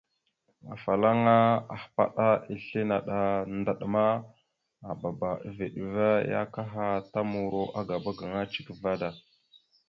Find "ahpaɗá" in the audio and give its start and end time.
1.75-2.27